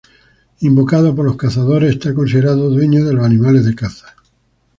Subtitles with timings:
[0.61, 4.15] Invocado por los cazadores, es considerado dueño de los animales de caza.